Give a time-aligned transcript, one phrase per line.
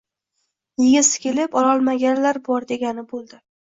[0.85, 3.45] Yegisi kelib, ololmaganlar bor, degani boʻldi.